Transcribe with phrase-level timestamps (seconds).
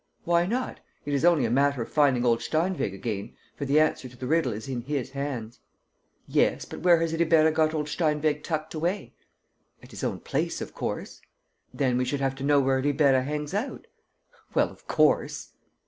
[0.23, 0.79] "Why not?
[1.05, 4.25] It is only a matter of finding old Steinweg again, for the answer to the
[4.25, 5.59] riddle is in his hands."
[6.27, 9.13] "Yes, but where has Ribeira got old Steinweg tucked away?"
[9.83, 11.21] "At his own place, of course."
[11.71, 13.85] "Then we should have to know where Ribeira hangs out."
[14.55, 15.51] "Well, of course!"